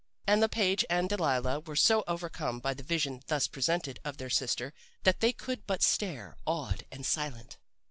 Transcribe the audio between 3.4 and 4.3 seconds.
presented of